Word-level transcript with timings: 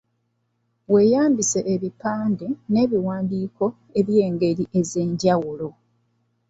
Weeyambise 0.91 1.59
ebipande 1.73 2.47
n’ebiwandiiko 2.71 3.65
eby’engeri 3.99 4.63
ez’enjawulo. 4.79 5.69